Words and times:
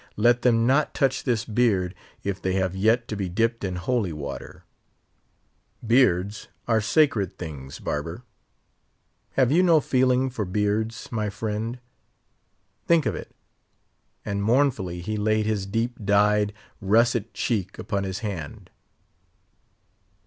Let 0.17 0.41
them 0.41 0.65
not 0.65 0.95
touch 0.95 1.25
this 1.25 1.45
beard 1.45 1.93
if 2.23 2.41
they 2.41 2.53
have 2.53 2.75
yet 2.75 3.07
to 3.07 3.15
be 3.15 3.29
dipped 3.29 3.63
in 3.63 3.75
holy 3.75 4.11
water; 4.11 4.63
beards 5.85 6.47
are 6.67 6.81
sacred 6.81 7.37
things, 7.37 7.77
barber. 7.77 8.23
Have 9.33 9.51
you 9.51 9.61
no 9.61 9.79
feeling 9.79 10.31
for 10.31 10.43
beards, 10.43 11.07
my 11.11 11.29
friend? 11.29 11.77
think 12.87 13.05
of 13.05 13.13
it;" 13.13 13.35
and 14.25 14.41
mournfully 14.41 15.01
he 15.01 15.17
laid 15.17 15.45
his 15.45 15.67
deep 15.67 15.99
dyed, 16.03 16.51
russet 16.81 17.31
cheek 17.35 17.77
upon 17.77 18.03
his 18.03 18.21
hand. 18.25 18.71